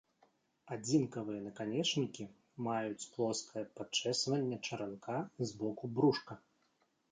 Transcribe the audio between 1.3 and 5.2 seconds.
наканечнікі маюць плоскае падчэсванне чаранка